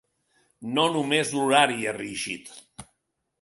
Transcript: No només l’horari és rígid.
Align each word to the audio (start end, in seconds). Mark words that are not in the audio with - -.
No 0.77 0.85
només 0.95 1.33
l’horari 1.35 1.87
és 1.93 1.97
rígid. 1.99 2.51